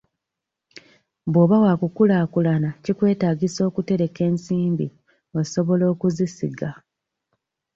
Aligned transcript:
Bw'oba 1.31 1.57
wakukulaakulana 1.65 2.69
kikwetaagisa 2.83 3.59
okutereka 3.69 4.21
ensimbi 4.29 4.87
osobola 5.39 5.83
okuzisiga. 5.93 6.69